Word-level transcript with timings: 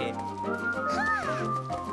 head. 0.00 1.86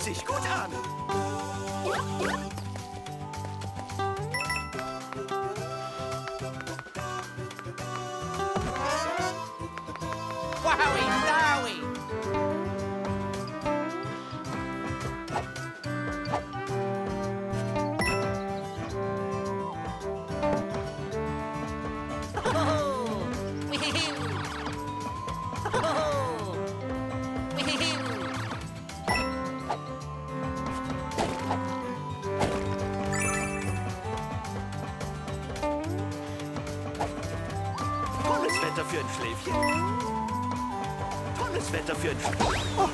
Fühlt 0.00 0.16
sich 0.16 0.24
gut 0.24 0.40
an. 0.48 0.89
Tolles 41.38 41.72
Wetter 41.72 41.96
für 41.96 42.10
ein... 42.10 42.16
Oh. 42.76 42.88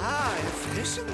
Ah, 0.00 0.32
erfrischend. 0.44 1.10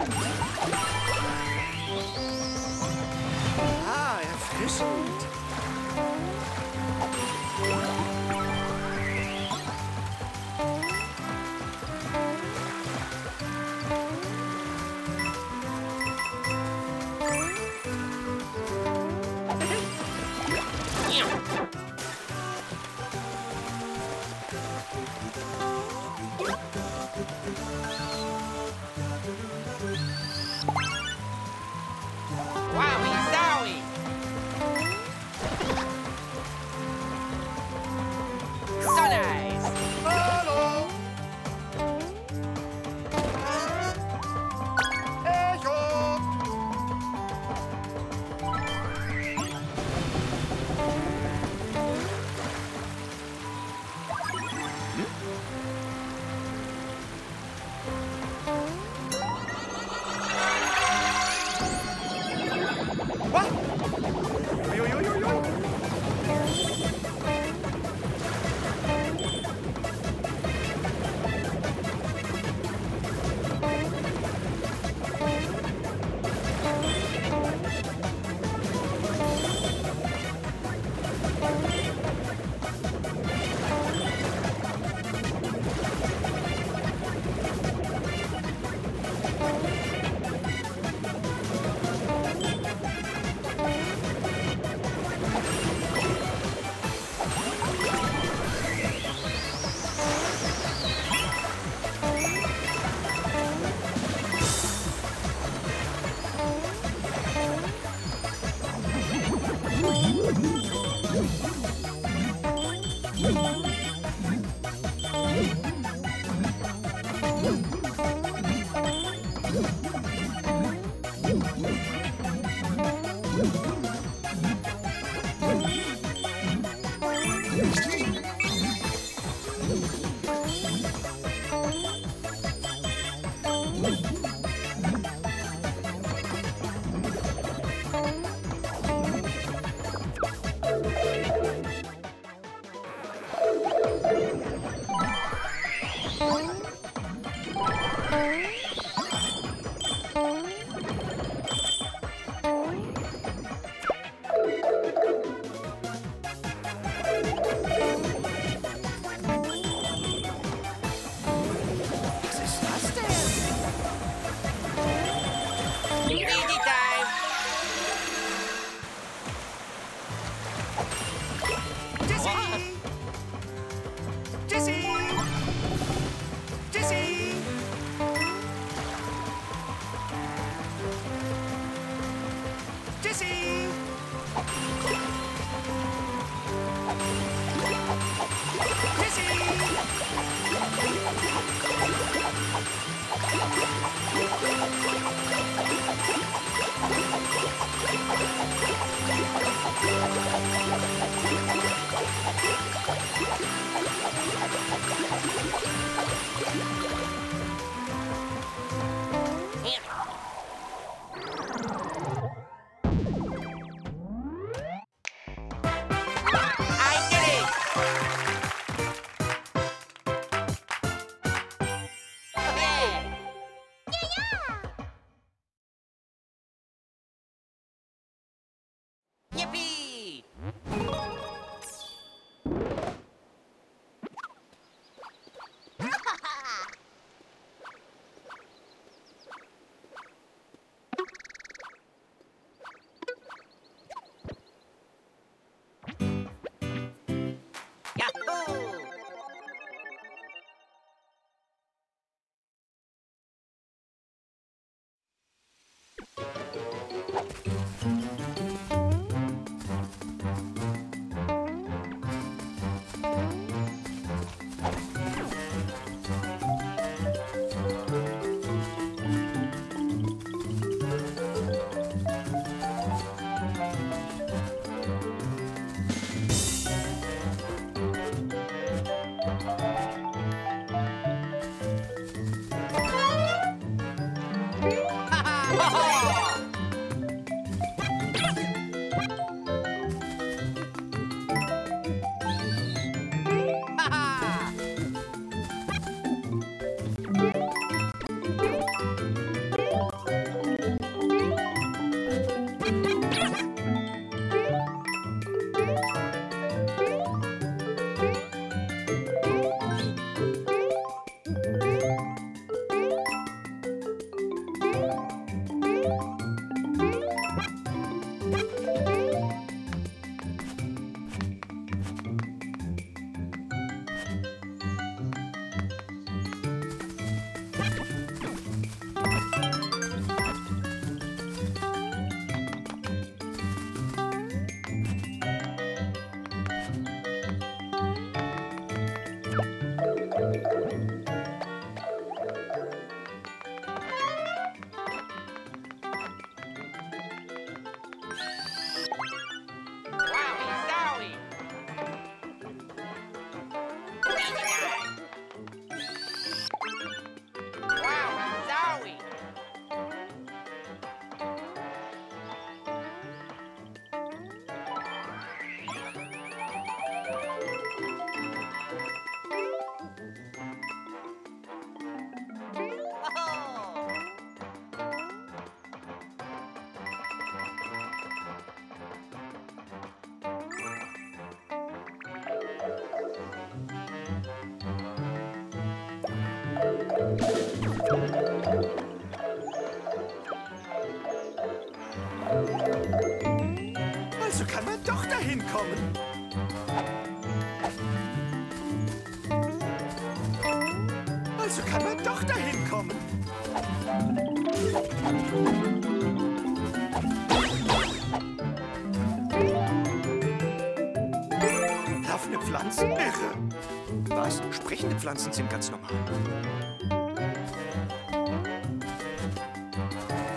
Pflanzen 414.99 415.33
sind 415.33 415.49
ganz 415.49 415.71
normal. 415.71 415.90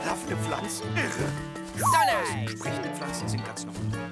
Laufende 0.05 0.37
Pflanzen? 0.37 0.85
irre. 0.95 2.47
Sprechende 2.47 2.89
Pflanzen 2.89 3.27
sind 3.27 3.43
ganz 3.43 3.65
normal. 3.65 4.10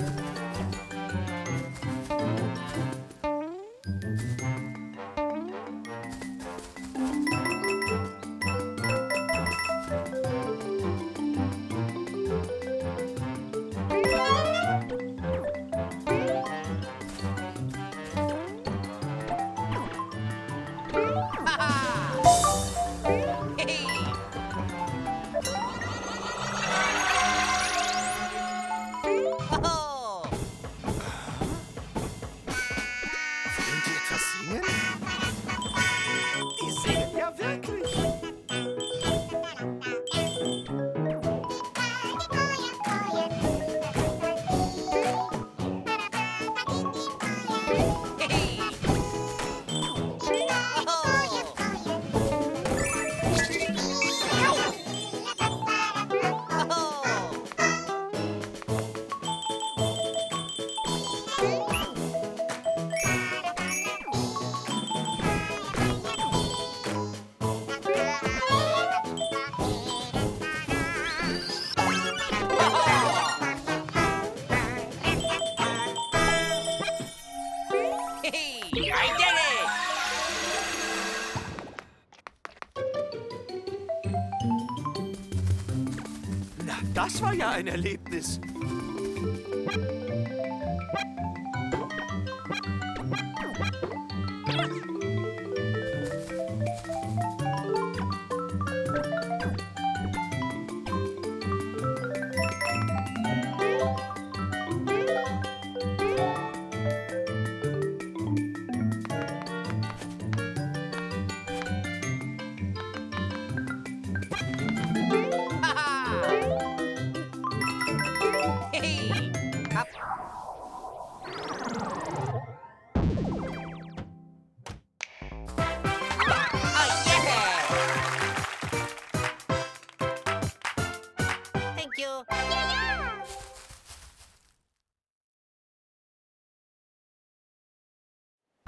Das 87.02 87.22
war 87.22 87.34
ja 87.34 87.52
ein 87.52 87.68
Erlebnis. 87.68 88.42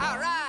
All 0.01 0.17
right. 0.17 0.40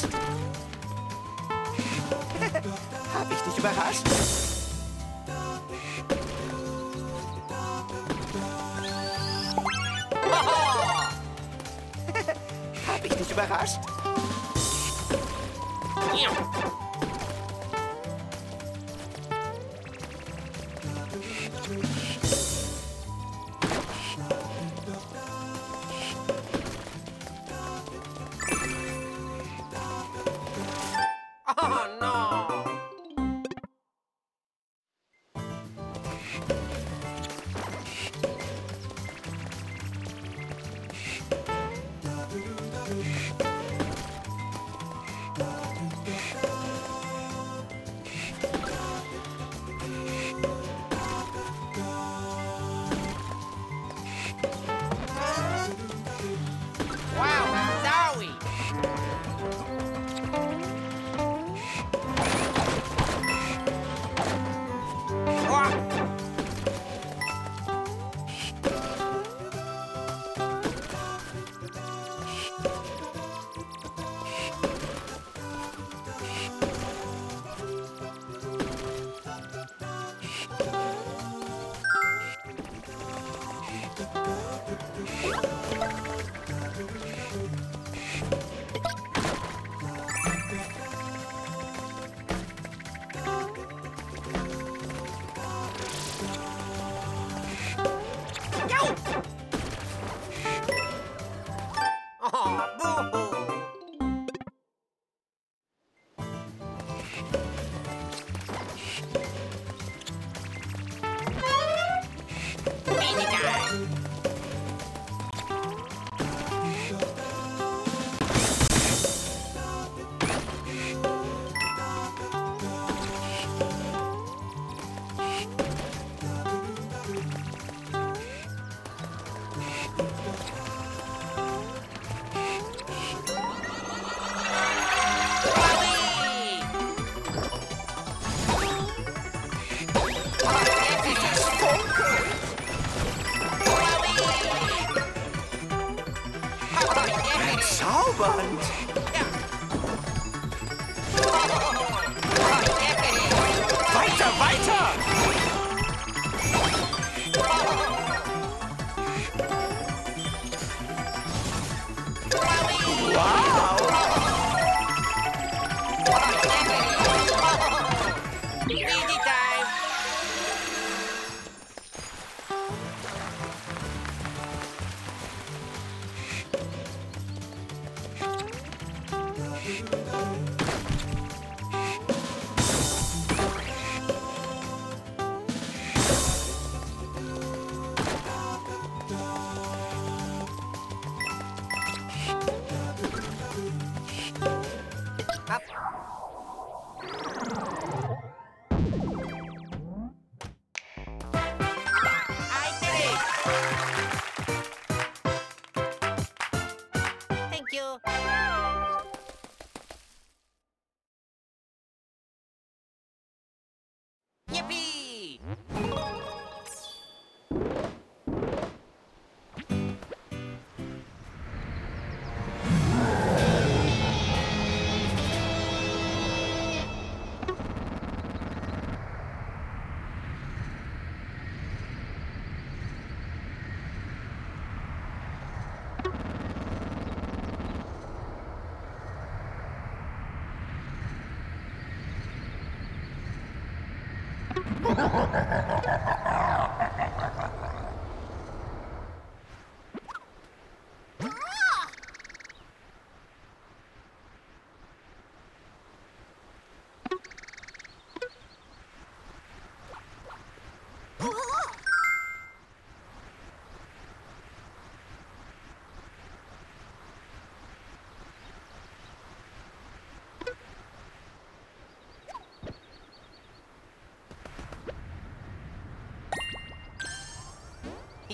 that? 0.00 0.21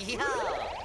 Yo! 0.06 0.77